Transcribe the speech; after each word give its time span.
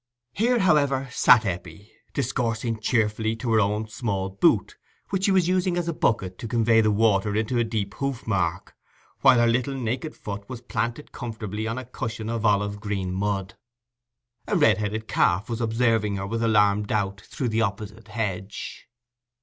Here, 0.33 0.57
however, 0.57 1.09
sat 1.11 1.45
Eppie, 1.45 1.91
discoursing 2.15 2.79
cheerfully 2.79 3.35
to 3.35 3.53
her 3.53 3.59
own 3.59 3.87
small 3.87 4.31
boot, 4.31 4.75
which 5.11 5.25
she 5.25 5.31
was 5.31 5.47
using 5.47 5.77
as 5.77 5.87
a 5.87 5.93
bucket 5.93 6.39
to 6.39 6.47
convey 6.47 6.81
the 6.81 6.89
water 6.89 7.35
into 7.35 7.59
a 7.59 7.63
deep 7.63 7.93
hoof 7.93 8.25
mark, 8.25 8.73
while 9.19 9.37
her 9.37 9.45
little 9.45 9.75
naked 9.75 10.15
foot 10.15 10.49
was 10.49 10.59
planted 10.63 11.11
comfortably 11.11 11.67
on 11.67 11.77
a 11.77 11.85
cushion 11.85 12.29
of 12.31 12.47
olive 12.47 12.79
green 12.79 13.13
mud. 13.13 13.53
A 14.47 14.55
red 14.57 14.79
headed 14.79 15.07
calf 15.07 15.47
was 15.47 15.61
observing 15.61 16.15
her 16.15 16.25
with 16.25 16.41
alarmed 16.41 16.87
doubt 16.87 17.21
through 17.21 17.49
the 17.49 17.61
opposite 17.61 18.07
hedge. 18.07 18.87